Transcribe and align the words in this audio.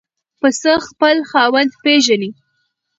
پسه 0.39 0.73
خپل 0.87 1.17
خاوند 1.29 1.71
پېژني. 1.83 2.29